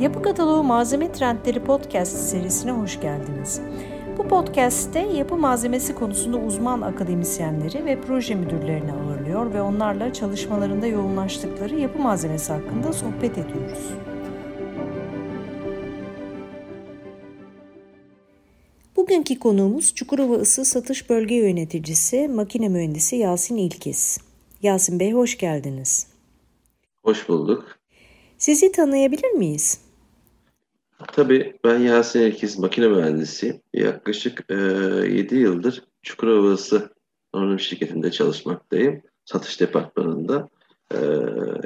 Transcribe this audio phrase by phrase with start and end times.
[0.00, 3.60] Yapı Kataloğu Malzeme Trendleri Podcast serisine hoş geldiniz.
[4.18, 11.80] Bu podcast'te yapı malzemesi konusunda uzman akademisyenleri ve proje müdürlerini ağırlıyor ve onlarla çalışmalarında yoğunlaştıkları
[11.80, 13.90] yapı malzemesi hakkında sohbet ediyoruz.
[18.96, 24.18] Bugünkü konuğumuz Çukurova Isı Satış Bölge Yöneticisi, makine mühendisi Yasin İlkiz.
[24.62, 26.06] Yasin Bey hoş geldiniz.
[27.02, 27.78] Hoş bulduk.
[28.38, 29.80] Sizi tanıyabilir miyiz?
[31.12, 33.60] Tabii ben Yasin Erkiz, makine mühendisiyim.
[33.74, 36.90] Yaklaşık e, 7 yıldır Çukurova Isı
[37.32, 39.02] Anonim Şirketi'nde çalışmaktayım.
[39.24, 40.48] Satış departmanında.
[40.94, 40.98] E,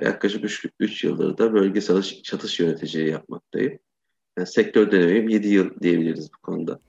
[0.04, 3.78] yaklaşık 3, 3 yıldır da bölge satış, satış yöneticiliği yapmaktayım.
[4.38, 6.80] Yani sektör deneyimim 7 yıl diyebiliriz bu konuda.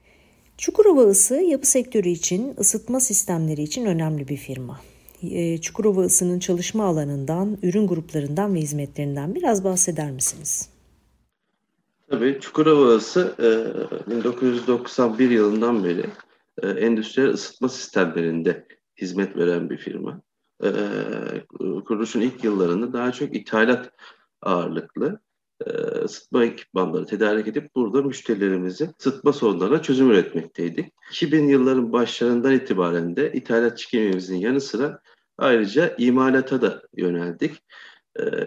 [0.58, 4.82] Çukurova Isı yapı sektörü için, ısıtma sistemleri için önemli bir firma.
[5.24, 10.70] E, Çukurova Isı'nın çalışma alanından, ürün gruplarından ve hizmetlerinden biraz bahseder misiniz?
[12.10, 13.35] Tabii Çukurova Isı
[14.08, 16.05] e, 1991 yılından beri
[16.63, 18.65] e, endüstriyel ısıtma sistemlerinde
[19.02, 20.21] hizmet veren bir firma.
[20.63, 20.70] E,
[21.86, 23.91] kuruluşun ilk yıllarında daha çok ithalat
[24.41, 25.20] ağırlıklı
[26.04, 30.93] ısıtma ekipmanları tedarik edip burada müşterilerimizin ısıtma sorunlarına çözüm üretmekteydik.
[31.12, 35.01] 2000 yılların başlarından itibaren de ithalat kimyamızın yanı sıra
[35.37, 37.63] ayrıca imalata da yöneldik.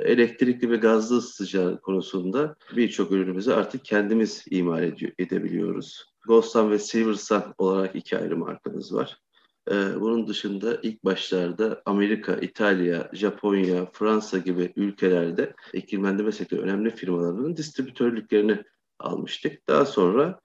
[0.05, 4.83] Elektrikli ve gazlı ısıtıcı konusunda birçok ürünümüzü artık kendimiz imal
[5.19, 6.05] edebiliyoruz.
[6.27, 9.24] Ghostan ve Silversun olarak iki ayrı markamız var.
[9.71, 18.63] Bunun dışında ilk başlarda Amerika, İtalya, Japonya, Fransa gibi ülkelerde ekilmendirme sektörü önemli firmalarının distribütörlüklerini
[18.99, 19.69] almıştık.
[19.69, 20.41] Daha sonra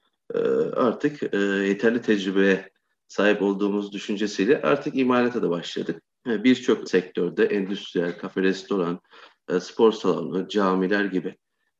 [0.73, 1.33] artık
[1.67, 2.69] yeterli tecrübeye
[3.07, 6.03] sahip olduğumuz düşüncesiyle artık imalata da başladık.
[6.25, 8.99] Birçok sektörde endüstriyel, kafe, restoran,
[9.59, 11.35] spor salonu, camiler gibi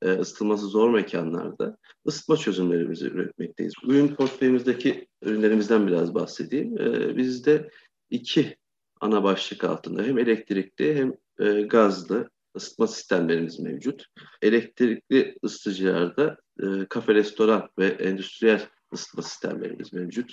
[0.06, 1.78] ısıtılması zor mekanlarda
[2.08, 3.74] ısıtma çözümlerimizi üretmekteyiz.
[3.84, 6.76] Ürün portföyümüzdeki ürünlerimizden biraz bahsedeyim.
[7.18, 7.70] Bizde
[8.09, 8.58] iki
[9.02, 11.14] ana başlık altında hem elektrikli hem
[11.68, 14.06] gazlı ısıtma sistemlerimiz mevcut.
[14.42, 16.38] Elektrikli ısıtıcılarda
[16.90, 20.32] kafe, restoran ve endüstriyel ısıtma sistemlerimiz mevcut.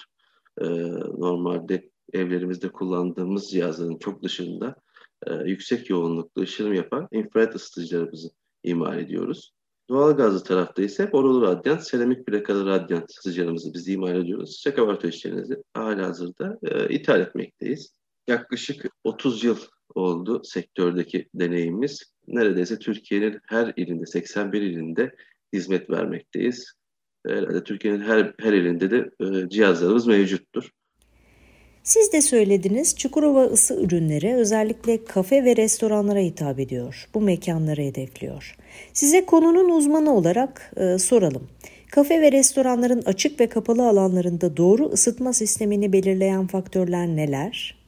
[1.19, 4.75] Normalde evlerimizde kullandığımız cihazların çok dışında
[5.45, 8.29] yüksek yoğunluklu ışınım yapan infrared ısıtıcılarımızı
[8.63, 9.53] imal ediyoruz.
[9.89, 14.57] Doğal gazlı tarafta ise borulu radyant, seramik plakalı radyant sıcağımızı biz imal ediyoruz.
[14.57, 17.93] Sıcak hava ateşlerinizi hala hazırda e, ithal etmekteyiz.
[18.29, 19.59] Yaklaşık 30 yıl
[19.95, 22.03] oldu sektördeki deneyimimiz.
[22.27, 25.15] Neredeyse Türkiye'nin her ilinde, 81 ilinde
[25.53, 26.73] hizmet vermekteyiz.
[27.27, 30.71] Herhalde Türkiye'nin her, her ilinde de e, cihazlarımız mevcuttur.
[31.87, 37.09] Siz de söylediniz Çukurova ısı ürünleri özellikle kafe ve restoranlara hitap ediyor.
[37.15, 38.57] Bu mekanları hedefliyor.
[38.93, 41.49] Size konunun uzmanı olarak e, soralım.
[41.91, 47.79] Kafe ve restoranların açık ve kapalı alanlarında doğru ısıtma sistemini belirleyen faktörler neler?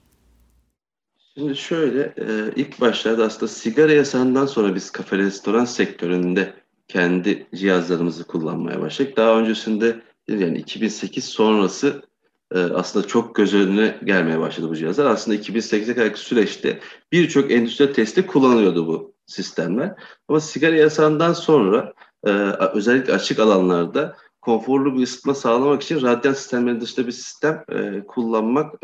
[1.34, 2.26] Şimdi şöyle, e,
[2.56, 6.52] ilk başlarda aslında sigara yasağından sonra biz kafe restoran sektöründe
[6.88, 9.16] kendi cihazlarımızı kullanmaya başladık.
[9.16, 9.96] Daha öncesinde
[10.28, 12.07] yani 2008 sonrası
[12.54, 15.06] e, aslında çok göz önüne gelmeye başladı bu cihazlar.
[15.06, 16.80] Aslında 2008'e kadarki süreçte
[17.12, 19.94] birçok endüstri testi kullanılıyordu bu sistemler.
[20.28, 21.92] Ama sigara yasağından sonra
[22.26, 22.30] e,
[22.74, 28.74] özellikle açık alanlarda konforlu bir ısıtma sağlamak için radyant sistemlerin dışında bir sistem e, kullanmak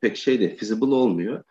[0.00, 1.42] pek şey değil, feasible olmuyor.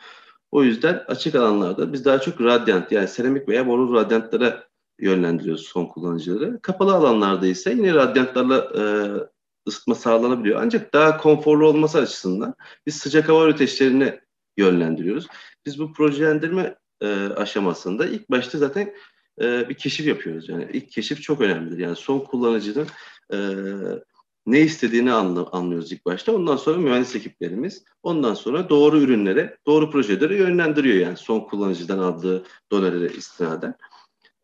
[0.52, 4.64] O yüzden açık alanlarda biz daha çok radyant yani seramik veya boru radyantlara
[5.00, 6.60] yönlendiriyoruz son kullanıcıları.
[6.62, 8.72] Kapalı alanlarda ise yine radyantlarla
[9.70, 10.62] ısıtma sağlanabiliyor.
[10.62, 14.20] Ancak daha konforlu olması açısından biz sıcak hava ateşlerini
[14.58, 15.28] yönlendiriyoruz.
[15.66, 18.94] Biz bu projelendirme e, aşamasında ilk başta zaten
[19.42, 20.50] e, bir keşif yapıyoruz.
[20.50, 21.78] Yani ilk keşif çok önemlidir.
[21.78, 22.88] Yani son kullanıcının
[23.34, 23.38] e,
[24.46, 26.36] ne istediğini anla, anlıyoruz ilk başta.
[26.36, 32.44] Ondan sonra mühendis ekiplerimiz ondan sonra doğru ürünlere, doğru projelere yönlendiriyor yani son kullanıcıdan aldığı
[32.72, 33.76] doneleri istinaden.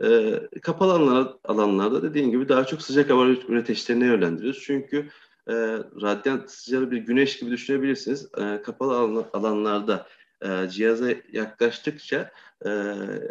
[0.04, 4.64] E, kapalı alanlar, alanlarda dediğim gibi daha çok sıcak hava üreteçlerine yönlendiriyoruz.
[4.64, 5.10] Çünkü
[5.48, 5.54] e,
[6.02, 8.30] radyant sıcağı bir güneş gibi düşünebilirsiniz.
[8.38, 10.08] E, kapalı alanlarda
[10.42, 12.32] e, cihaza yaklaştıkça
[12.66, 12.70] e,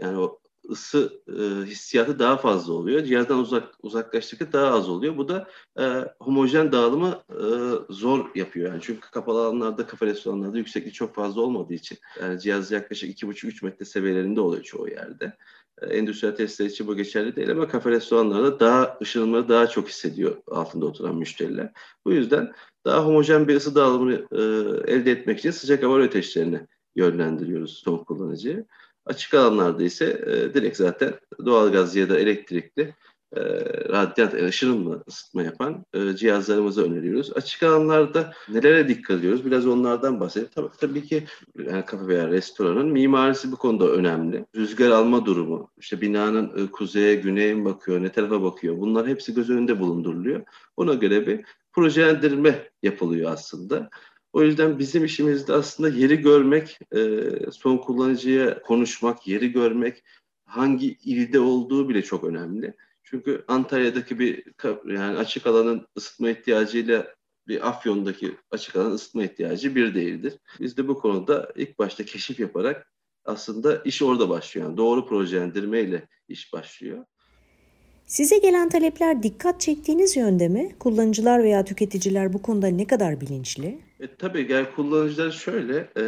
[0.03, 0.41] yani o
[0.71, 3.05] ısı e, hissiyatı daha fazla oluyor.
[3.05, 5.17] Cihazdan uzak uzaklaştıkça daha az oluyor.
[5.17, 5.85] Bu da e,
[6.21, 7.47] homojen dağılımı e,
[7.93, 8.73] zor yapıyor.
[8.73, 13.65] Yani çünkü kapalı alanlarda, kafe restoranlarda yüksekliği çok fazla olmadığı için yani cihaz yaklaşık 2,5-3
[13.65, 15.37] metre seviyelerinde oluyor çoğu yerde.
[15.83, 20.37] E, endüstriyel testler için bu geçerli değil ama kafe restoranlarda daha ışınımları daha çok hissediyor
[20.47, 21.73] altında oturan müşteriler.
[22.07, 22.53] Bu yüzden
[22.87, 24.43] daha homojen bir ısı dağılımını e,
[24.93, 26.67] elde etmek için sıcak hava ateşlerine
[26.97, 28.67] yönlendiriyoruz son kullanıcıyı.
[29.07, 32.95] Açık alanlarda ise e, direkt zaten doğalgaz ya da elektrikli
[33.37, 33.41] e,
[33.89, 37.33] radyant e, ışınımla ısıtma yapan e, cihazlarımızı öneriyoruz.
[37.35, 39.45] Açık alanlarda nelere dikkat ediyoruz?
[39.45, 40.51] Biraz onlardan bahsedelim.
[40.55, 41.25] Tabii, tabii ki
[41.59, 44.47] yani kafe veya restoranın mimarisi bu konuda önemli.
[44.57, 48.79] Rüzgar alma durumu, işte binanın e, kuzeye, güneye bakıyor, ne tarafa bakıyor?
[48.79, 50.43] Bunlar hepsi göz önünde bulunduruluyor.
[50.77, 53.91] Ona göre bir projelendirme yapılıyor aslında.
[54.33, 57.01] O yüzden bizim işimizde aslında yeri görmek, e,
[57.53, 60.05] son kullanıcıya konuşmak, yeri görmek,
[60.45, 62.75] hangi ilde olduğu bile çok önemli.
[63.05, 64.45] Çünkü Antalya'daki bir
[64.87, 67.15] yani açık alanın ısıtma ihtiyacıyla
[67.49, 70.35] bir Afyon'daki açık alan ısıtma ihtiyacı bir değildir.
[70.61, 72.93] Biz de bu konuda ilk başta keşif yaparak
[73.25, 74.67] aslında iş orada başlıyor.
[74.67, 77.05] Yani doğru projelendirmeyle iş başlıyor.
[78.07, 80.77] Size gelen talepler dikkat çektiğiniz yönde mi?
[80.79, 83.79] Kullanıcılar veya tüketiciler bu konuda ne kadar bilinçli?
[84.01, 86.05] E, tabii yani kullanıcılar şöyle e,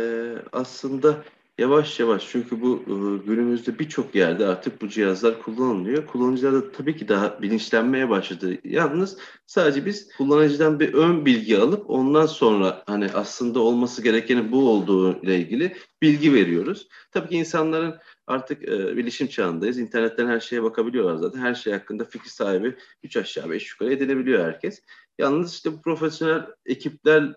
[0.52, 1.25] aslında
[1.58, 6.06] Yavaş yavaş çünkü bu e, günümüzde birçok yerde artık bu cihazlar kullanılıyor.
[6.06, 8.58] Kullanıcılar da tabii ki daha bilinçlenmeye başladı.
[8.64, 14.70] Yalnız sadece biz kullanıcıdan bir ön bilgi alıp ondan sonra hani aslında olması gerekenin bu
[14.70, 16.88] olduğu ile ilgili bilgi veriyoruz.
[17.11, 19.79] Tabii ki insanların artık e, bilişim çağındayız.
[19.79, 21.41] İnternetten her şeye bakabiliyorlar zaten.
[21.41, 24.82] Her şey hakkında fikir sahibi 3 aşağı 5 yukarı edinebiliyor herkes.
[25.19, 27.35] Yalnız işte bu profesyonel ekiplerle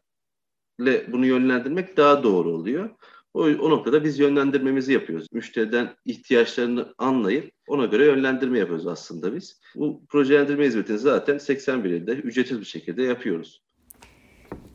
[1.07, 2.89] bunu yönlendirmek daha doğru oluyor.
[3.33, 5.27] O, o noktada biz yönlendirmemizi yapıyoruz.
[5.33, 9.61] Müşteriden ihtiyaçlarını anlayıp ona göre yönlendirme yapıyoruz aslında biz.
[9.75, 13.61] Bu projelendirme hizmetini zaten 81 ilde ücretsiz bir şekilde yapıyoruz.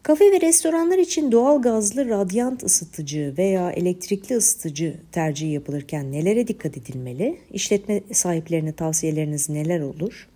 [0.03, 6.77] Kafe ve restoranlar için doğal gazlı radyant ısıtıcı veya elektrikli ısıtıcı tercihi yapılırken nelere dikkat
[6.77, 7.39] edilmeli?
[7.53, 10.29] İşletme sahiplerine tavsiyeleriniz neler olur?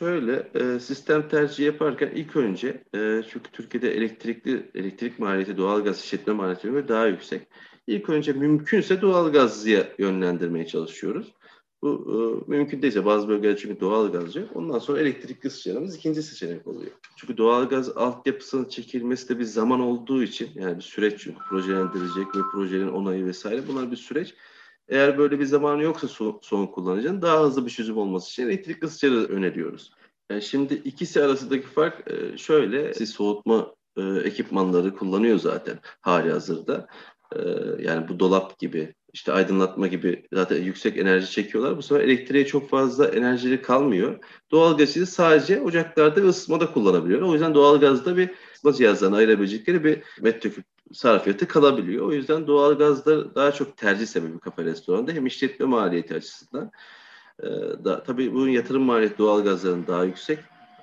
[0.00, 6.32] Şöyle e, sistem tercihi yaparken ilk önce e, çünkü Türkiye'de elektrikli elektrik maliyeti doğalgaz işletme
[6.32, 7.42] maliyeti daha yüksek.
[7.86, 11.32] İlk önce mümkünse doğalgazlıya yönlendirmeye çalışıyoruz.
[11.82, 14.48] Bu e, mümkün değilse bazı bölgelerde çünkü doğalgaz yok.
[14.54, 16.90] Ondan sonra elektrikli sıçramamız ikinci seçenek oluyor.
[17.16, 22.40] Çünkü doğalgaz altyapısının çekilmesi de bir zaman olduğu için yani bir süreç çünkü projelendirecek ve
[22.52, 24.34] projenin onayı vesaire bunlar bir süreç.
[24.90, 28.84] Eğer böyle bir zamanı yoksa son, son kullanıcının daha hızlı bir çözüm olması için elektrikli
[28.84, 29.92] ısıtıcı öneriyoruz.
[30.30, 32.94] Yani şimdi ikisi arasındaki fark e, şöyle.
[32.94, 36.86] Siz soğutma e, ekipmanları kullanıyor zaten hali hazırda.
[37.36, 37.40] E,
[37.82, 41.76] yani bu dolap gibi işte aydınlatma gibi zaten yüksek enerji çekiyorlar.
[41.76, 44.18] Bu sefer elektriğe çok fazla enerjili kalmıyor.
[44.50, 47.22] Doğalgazı sadece ocaklarda ve ısıtmada kullanabiliyor.
[47.22, 52.06] O yüzden doğalgazda bir ısıtma cihazlarına ayırabilecekleri bir metreküp sarfiyatı kalabiliyor.
[52.06, 56.70] O yüzden doğalgazda daha çok tercih sebebi kafe restoranda hem işletme maliyeti açısından
[57.42, 57.46] e,
[57.84, 60.38] da, tabii bunun yatırım maliyeti doğalgazların daha yüksek.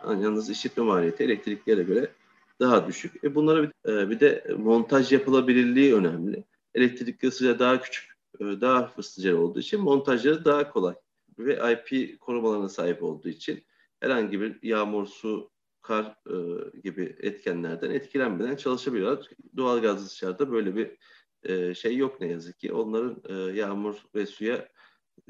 [0.05, 2.11] Yalnız işletme maliyeti elektriklere göre
[2.59, 3.23] daha düşük.
[3.23, 6.43] E bunlara bir, e, bir de montaj yapılabilirliği önemli.
[6.75, 10.95] Elektrikli ısıtıcı daha küçük, e, daha hafif ısıtıcı olduğu için montajları daha kolay.
[11.39, 13.63] Ve IP korumalarına sahip olduğu için
[13.99, 15.49] herhangi bir yağmur, su,
[15.87, 16.35] kar e,
[16.83, 19.29] gibi etkenlerden etkilenmeden çalışabiliyorlar.
[19.57, 20.97] Doğal gaz dışarıda böyle bir
[21.43, 22.73] e, şey yok ne yazık ki.
[22.73, 24.67] Onların e, yağmur ve suya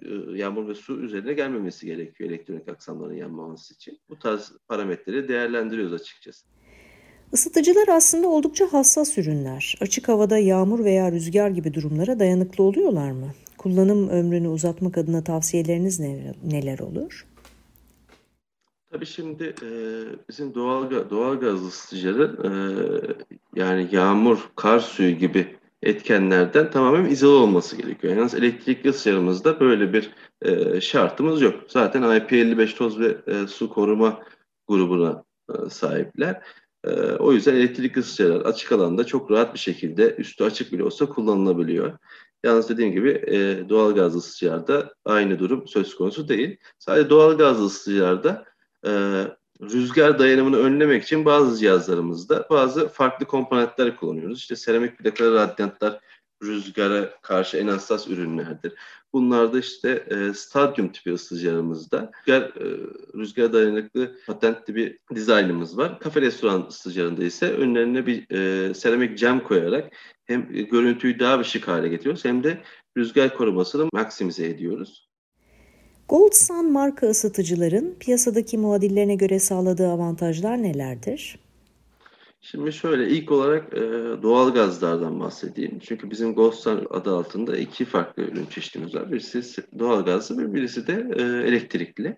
[0.02, 4.00] e, yağmur ve su üzerine gelmemesi gerekiyor elektronik aksamların yanmaması için.
[4.10, 6.46] Bu tarz parametreleri değerlendiriyoruz açıkçası.
[7.34, 9.76] Isıtıcılar aslında oldukça hassas ürünler.
[9.82, 13.34] Açık havada yağmur veya rüzgar gibi durumlara dayanıklı oluyorlar mı?
[13.58, 16.00] Kullanım ömrünü uzatmak adına tavsiyeleriniz
[16.44, 17.27] neler olur?
[18.92, 19.70] Tabii şimdi e,
[20.30, 22.52] bizim doğal doğal gaz ısıtıcıları e,
[23.60, 28.16] yani yağmur, kar suyu gibi etkenlerden tamamen izole olması gerekiyor.
[28.16, 31.64] Yalnız elektrikli ısıtıcılarımızda böyle bir e, şartımız yok.
[31.68, 34.24] Zaten IP55 toz ve e, su koruma
[34.68, 36.42] grubuna e, sahipler.
[36.84, 41.06] E, o yüzden elektrikli ısıtıcılar açık alanda çok rahat bir şekilde üstü açık bile olsa
[41.06, 41.98] kullanılabiliyor.
[42.44, 46.58] Yalnız dediğim gibi e, doğal gaz ısıtıcılarda aynı durum söz konusu değil.
[46.80, 48.47] Sadece doğal gaz ısıtıcılarda
[48.86, 48.92] e,
[49.62, 54.40] rüzgar dayanımını önlemek için bazı cihazlarımızda bazı farklı komponentler kullanıyoruz.
[54.40, 56.00] İşte seramik plakalı radyantlar
[56.44, 58.74] rüzgara karşı en hassas ürünlerdir.
[59.14, 62.66] Bunlarda işte e, stadyum tipi ısıtıcılarımızda rüzgar, e,
[63.18, 66.00] rüzgar dayanıklı patentli bir dizaynımız var.
[66.00, 69.94] Kafe restoran ısıtıcılarında ise önlerine bir e, seramik cam koyarak
[70.26, 72.64] hem görüntüyü daha bir şık hale getiriyoruz hem de
[72.98, 75.07] rüzgar korumasını maksimize ediyoruz.
[76.10, 81.40] Gold Sun marka ısıtıcıların piyasadaki muadillerine göre sağladığı avantajlar nelerdir?
[82.42, 83.82] Şimdi şöyle ilk olarak e,
[84.22, 85.80] doğal gazlardan bahsedeyim.
[85.80, 89.12] Çünkü bizim Sun adı altında iki farklı ürün çeşitimiz var.
[89.12, 92.18] Birisi doğal gazlı ve birisi de e, elektrikli.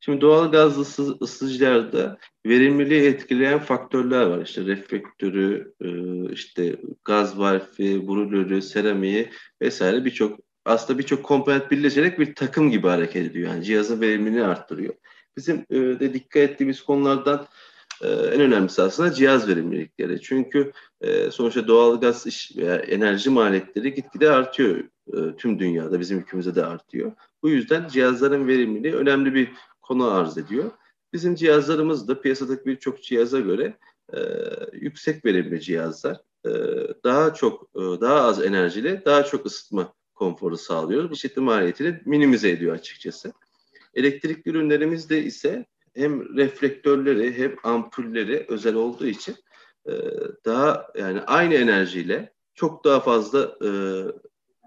[0.00, 4.42] Şimdi doğal gaz ısı, ısıtıcılarda verimliliği etkileyen faktörler var.
[4.44, 5.88] İşte reflektörü, e,
[6.32, 9.30] işte gaz valfi, brülörü, seramiği
[9.62, 13.48] vesaire birçok aslında birçok komponent birleşerek bir takım gibi hareket ediyor.
[13.48, 14.94] Yani cihazın verimliliğini arttırıyor.
[15.36, 17.46] Bizim e, de dikkat ettiğimiz konulardan
[18.02, 20.20] e, en önemlisi aslında cihaz verimlilikleri.
[20.20, 24.78] Çünkü e, sonuçta doğalgaz iş veya enerji maliyetleri gitgide artıyor
[25.12, 27.12] e, tüm dünyada, bizim ülkemizde de artıyor.
[27.42, 29.48] Bu yüzden cihazların verimliliği önemli bir
[29.82, 30.70] konu arz ediyor.
[31.12, 33.76] Bizim cihazlarımız da piyasadaki birçok cihaza göre
[34.14, 34.18] e,
[34.72, 36.20] yüksek verimli cihazlar.
[36.46, 36.50] E,
[37.04, 41.10] daha çok, e, daha az enerjiyle daha çok ısıtma konforu sağlıyor.
[41.10, 43.32] Bu şekilde maliyetini minimize ediyor açıkçası.
[43.94, 49.36] Elektrikli ürünlerimizde ise hem reflektörleri hem ampulleri özel olduğu için
[49.86, 49.92] e,
[50.44, 53.70] daha yani aynı enerjiyle çok daha fazla e,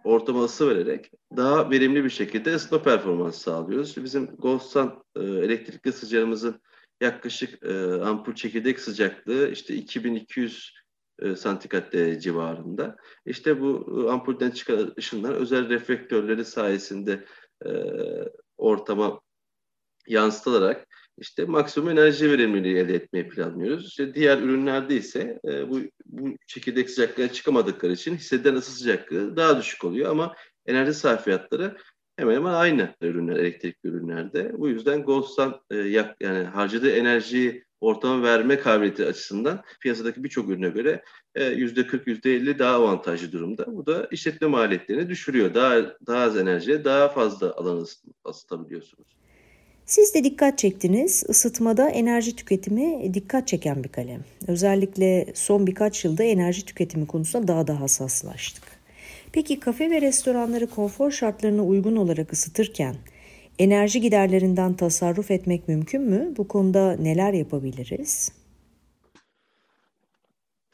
[0.03, 4.03] ortama ısı vererek daha verimli bir şekilde ısıtma performansı sağlıyoruz.
[4.03, 6.61] Bizim Ghost'tan e, elektrikli ısıtıcımızın
[7.01, 10.82] yaklaşık e, ampul çekirdek sıcaklığı işte 2200
[11.19, 12.95] e, santigrat derece civarında.
[13.25, 17.25] İşte bu e, ampulden çıkan ışınlar özel reflektörleri sayesinde
[17.65, 17.69] e,
[18.57, 19.21] ortama
[20.07, 23.87] yansıtılarak işte maksimum enerji verimliliği elde etmeyi planlıyoruz.
[23.87, 29.59] İşte diğer ürünlerde ise e, bu, bu çekirdek sıcaklığına çıkamadıkları için hissedilen ısı sıcaklığı daha
[29.59, 31.77] düşük oluyor ama enerji sarfiyatları
[32.17, 34.51] hemen hemen aynı ürünler, elektrikli ürünlerde.
[34.57, 35.75] Bu yüzden Ghost'tan e,
[36.19, 41.03] yani harcadığı enerjiyi ortama verme kabiliyeti açısından piyasadaki birçok ürüne göre
[41.35, 43.65] e, yüzde 40, yüzde 50 daha avantajlı durumda.
[43.67, 45.53] Bu da işletme maliyetlerini düşürüyor.
[45.53, 45.75] Daha,
[46.07, 47.85] daha az enerjiye daha fazla alanı
[48.29, 49.07] ısıtabiliyorsunuz.
[49.85, 51.23] Siz de dikkat çektiniz.
[51.29, 54.21] Isıtmada enerji tüketimi dikkat çeken bir kalem.
[54.47, 58.63] Özellikle son birkaç yılda enerji tüketimi konusunda daha da hassaslaştık.
[59.31, 62.95] Peki kafe ve restoranları konfor şartlarına uygun olarak ısıtırken
[63.59, 66.33] enerji giderlerinden tasarruf etmek mümkün mü?
[66.37, 68.31] Bu konuda neler yapabiliriz?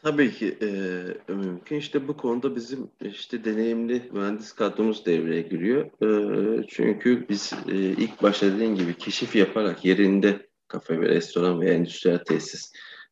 [0.03, 1.77] Tabii ki e, mümkün.
[1.77, 5.85] İşte bu konuda bizim işte deneyimli mühendis kadromuz devreye giriyor.
[5.85, 11.73] E, çünkü biz e, ilk başta dediğim gibi keşif yaparak yerinde kafe ve restoran veya
[11.73, 12.71] endüstriyel tesis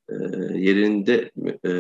[0.10, 0.14] e,
[0.58, 1.32] yerinde
[1.66, 1.72] e,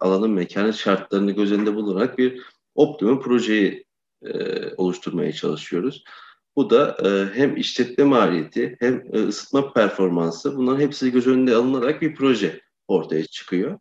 [0.00, 2.42] alanın mekanın şartlarını göz önünde bulunarak bir
[2.74, 3.84] optimum projeyi
[4.22, 4.34] e,
[4.74, 6.04] oluşturmaya çalışıyoruz.
[6.58, 12.02] Bu da e, hem işletme maliyeti hem e, ısıtma performansı bunların hepsi göz önünde alınarak
[12.02, 13.78] bir proje ortaya çıkıyor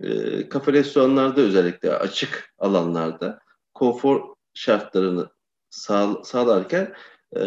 [0.00, 3.38] e, kafe restoranlarda özellikle açık alanlarda
[3.74, 5.28] konfor şartlarını
[5.70, 6.94] sağ, sağlarken
[7.36, 7.42] e,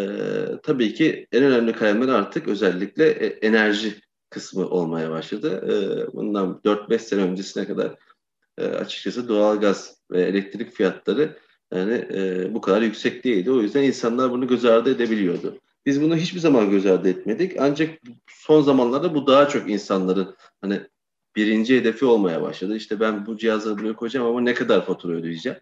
[0.63, 5.65] tabii ki en önemli kalemler artık özellikle e, enerji kısmı olmaya başladı.
[5.65, 7.95] E, bundan 4-5 sene öncesine kadar
[8.57, 13.51] e, açıkçası doğalgaz ve elektrik fiyatları yani e, bu kadar yüksek değildi.
[13.51, 15.59] O yüzden insanlar bunu göz ardı edebiliyordu.
[15.85, 17.53] Biz bunu hiçbir zaman göz ardı etmedik.
[17.59, 20.81] Ancak son zamanlarda bu daha çok insanların hani
[21.35, 22.75] birinci hedefi olmaya başladı.
[22.75, 25.59] İşte ben bu cihazları buraya koyacağım ama ne kadar fatura ödeyeceğim?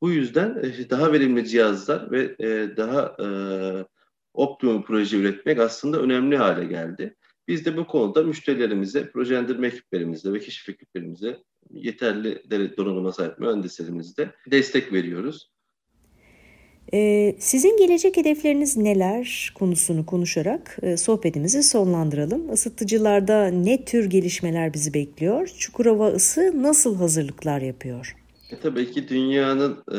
[0.00, 3.26] Bu yüzden e, daha verimli cihazlar ve e, daha e,
[4.34, 7.16] optimum proje üretmek aslında önemli hale geldi.
[7.48, 11.38] Biz de bu konuda müşterilerimize, projelendirme ekiplerimize ve keşif ekiplerimize
[11.70, 12.42] yeterli
[12.76, 15.50] donanıma sahip mühendislerimizde destek veriyoruz.
[16.94, 22.52] Ee, sizin gelecek hedefleriniz neler konusunu konuşarak e, sohbetimizi sonlandıralım.
[22.52, 25.50] Isıtıcılarda ne tür gelişmeler bizi bekliyor?
[25.58, 28.16] Çukurova ısı nasıl hazırlıklar yapıyor?
[28.50, 29.98] E, tabii ki dünyanın, e,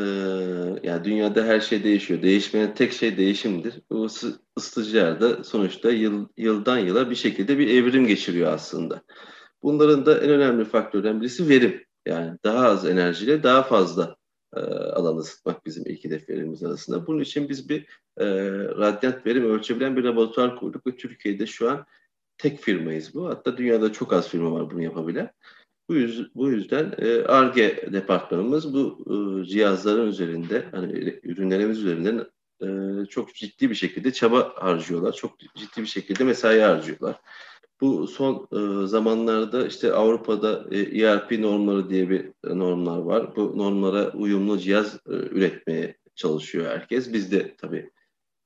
[0.82, 2.22] yani dünyada her şey değişiyor.
[2.22, 3.74] Değişmeyen tek şey değişimdir.
[3.90, 9.02] Bu ısı, ısıtıcılar da sonuçta yıl, yıldan yıla bir şekilde bir evrim geçiriyor aslında.
[9.62, 11.84] Bunların da en önemli faktörden birisi verim.
[12.06, 14.16] Yani daha az enerjiyle daha fazla
[14.56, 17.06] e, alan ısıtmak bizim ilk hedeflerimiz arasında.
[17.06, 17.80] Bunun için biz bir
[18.18, 18.26] e,
[18.78, 21.86] radyant verim ölçebilen bir laboratuvar kurduk ve Türkiye'de şu an
[22.38, 23.28] tek firmayız bu.
[23.28, 25.30] Hatta dünyada çok az firma var bunu yapabilen.
[25.88, 26.94] Bu, yüz, bu yüzden
[27.28, 32.26] ARGE e, departmanımız bu e, cihazların üzerinde, hani ürünlerimiz üzerinden
[32.62, 32.66] e,
[33.06, 35.12] çok ciddi bir şekilde çaba harcıyorlar.
[35.12, 37.20] Çok ciddi bir şekilde mesai harcıyorlar.
[37.80, 43.36] Bu son e, zamanlarda işte Avrupa'da e, ERP normları diye bir e, normlar var.
[43.36, 47.12] Bu normlara uyumlu cihaz e, üretmeye çalışıyor herkes.
[47.12, 47.90] Biz de tabii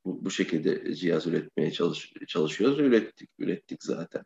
[0.05, 2.81] bu, bu şekilde cihaz üretmeye çalış, çalışıyoruz.
[2.81, 4.25] Ürettik, ürettik zaten.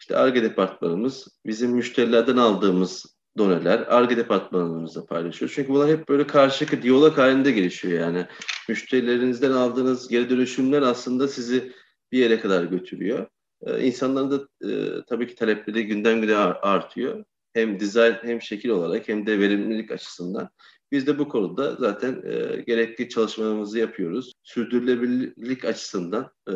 [0.00, 5.56] İşte ARGE departmanımız bizim müşterilerden aldığımız doneler ARGE departmanımızla paylaşıyoruz.
[5.56, 8.26] Çünkü bunlar hep böyle karşılıklı diyalog halinde gelişiyor yani.
[8.68, 11.72] Müşterilerinizden aldığınız geri dönüşümler aslında sizi
[12.12, 13.26] bir yere kadar götürüyor.
[13.66, 17.24] Ee, insanların da e, tabii ki talepleri günden güne artıyor.
[17.52, 20.50] Hem dizayn hem şekil olarak hem de verimlilik açısından.
[20.92, 24.32] Biz de bu konuda zaten e, gerekli çalışmalarımızı yapıyoruz.
[24.42, 26.52] sürdürülebilirlik açısından e,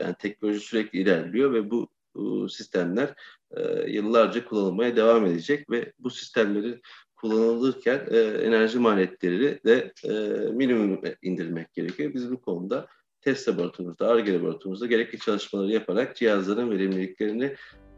[0.00, 3.14] yani teknoloji sürekli ilerliyor ve bu, bu sistemler
[3.56, 6.80] e, yıllarca kullanılmaya devam edecek ve bu sistemleri
[7.16, 10.10] kullanılırken e, enerji maliyetleri de e,
[10.50, 12.14] minimum indirmek gerekiyor.
[12.14, 12.86] Biz bu konuda
[13.22, 17.54] test laboratuvarımızda, ARGE laboratuvarımızda gerekli çalışmaları yaparak cihazların verimliliklerini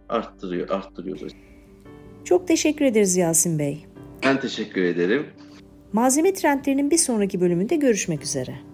[0.09, 1.33] arttırıyor, arttırıyoruz.
[2.25, 3.87] Çok teşekkür ederiz Yasin Bey.
[4.25, 5.27] Ben teşekkür ederim.
[5.93, 8.72] Malzeme trendlerinin bir sonraki bölümünde görüşmek üzere.